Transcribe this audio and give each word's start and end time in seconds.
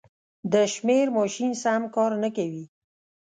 د 0.53 0.53
شمېر 0.73 1.05
ماشین 1.17 1.51
سم 1.63 1.81
کار 1.95 2.11
نه 2.23 2.29
کوي. 2.35 2.65